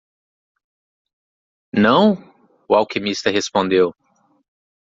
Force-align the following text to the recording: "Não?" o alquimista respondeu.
"Não?" 1.71 2.15
o 2.67 2.73
alquimista 2.75 3.29
respondeu. 3.29 3.93